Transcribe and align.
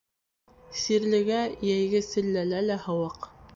Сирлегә 0.83 1.43
йәйге 1.67 2.03
селләлә 2.09 2.65
лә 2.73 2.81
һыуыҡ. 2.89 3.33